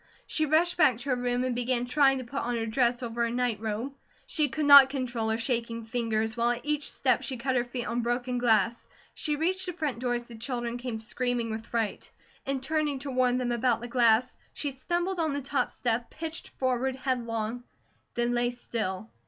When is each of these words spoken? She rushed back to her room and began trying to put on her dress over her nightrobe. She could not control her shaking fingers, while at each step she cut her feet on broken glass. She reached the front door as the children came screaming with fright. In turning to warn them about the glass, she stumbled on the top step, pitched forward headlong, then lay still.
She 0.25 0.47
rushed 0.47 0.77
back 0.77 0.97
to 0.97 1.11
her 1.11 1.15
room 1.15 1.43
and 1.43 1.53
began 1.53 1.85
trying 1.85 2.17
to 2.17 2.23
put 2.23 2.41
on 2.41 2.55
her 2.57 2.65
dress 2.65 3.03
over 3.03 3.21
her 3.25 3.29
nightrobe. 3.29 3.93
She 4.25 4.49
could 4.49 4.65
not 4.65 4.89
control 4.89 5.29
her 5.29 5.37
shaking 5.37 5.85
fingers, 5.85 6.35
while 6.35 6.49
at 6.49 6.61
each 6.65 6.89
step 6.89 7.21
she 7.21 7.37
cut 7.37 7.55
her 7.55 7.63
feet 7.63 7.85
on 7.85 8.01
broken 8.01 8.39
glass. 8.39 8.87
She 9.13 9.35
reached 9.35 9.67
the 9.67 9.73
front 9.73 9.99
door 9.99 10.15
as 10.15 10.23
the 10.27 10.33
children 10.35 10.79
came 10.79 10.97
screaming 10.97 11.51
with 11.51 11.67
fright. 11.67 12.09
In 12.47 12.61
turning 12.61 12.97
to 13.05 13.11
warn 13.11 13.37
them 13.37 13.51
about 13.51 13.79
the 13.79 13.87
glass, 13.87 14.35
she 14.55 14.71
stumbled 14.71 15.19
on 15.19 15.33
the 15.33 15.41
top 15.43 15.69
step, 15.69 16.09
pitched 16.09 16.47
forward 16.49 16.95
headlong, 16.95 17.63
then 18.15 18.33
lay 18.33 18.49
still. 18.49 19.11